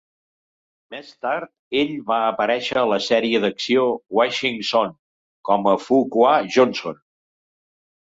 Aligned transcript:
Més 0.95 1.11
tard, 1.25 1.51
ell 1.81 1.91
va 2.07 2.17
aparèixer 2.31 2.79
a 2.83 2.87
la 2.93 2.99
sèrie 3.09 3.43
d'acció 3.45 3.85
"Vanishing 4.23 4.61
Son" 4.73 4.99
com 5.53 5.73
a 5.77 5.79
Fu 5.89 6.05
Qua 6.19 6.37
Johnson. 6.59 7.03